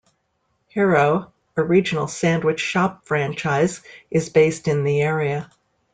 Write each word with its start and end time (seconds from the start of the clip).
Hero, 0.69 1.31
a 1.55 1.61
regional 1.63 2.07
sandwich 2.07 2.59
shop 2.59 3.05
franchise, 3.05 3.81
is 4.09 4.29
based 4.31 4.67
in 4.67 4.83
the 4.83 4.99
area. 4.99 5.51